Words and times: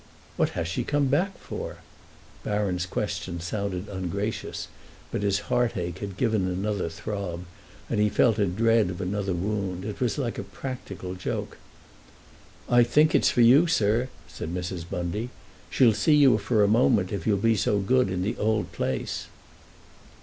"What 0.35 0.57
has 0.57 0.67
she 0.67 0.83
come 0.83 1.09
back 1.09 1.37
for?" 1.37 1.77
Baron's 2.43 2.87
question 2.87 3.39
sounded 3.39 3.87
ungracious, 3.87 4.67
but 5.11 5.21
his 5.21 5.41
heartache 5.41 5.99
had 5.99 6.17
given 6.17 6.47
another 6.47 6.89
throb, 6.89 7.45
and 7.87 7.99
he 7.99 8.09
felt 8.09 8.39
a 8.39 8.47
dread 8.47 8.89
of 8.89 8.99
another 8.99 9.33
wound. 9.35 9.85
It 9.85 9.99
was 10.01 10.17
like 10.17 10.39
a 10.39 10.43
practical 10.43 11.13
joke. 11.13 11.59
"I 12.67 12.81
think 12.81 13.13
it's 13.13 13.29
for 13.29 13.41
you, 13.41 13.67
sir," 13.67 14.09
said 14.27 14.51
Mrs. 14.51 14.89
Bundy. 14.89 15.29
"She'll 15.69 15.93
see 15.93 16.15
you 16.15 16.39
for 16.39 16.63
a 16.63 16.67
moment, 16.67 17.11
if 17.11 17.27
you'll 17.27 17.37
be 17.37 17.55
so 17.55 17.77
good, 17.77 18.09
in 18.09 18.23
the 18.23 18.35
old 18.37 18.71
place." 18.71 19.27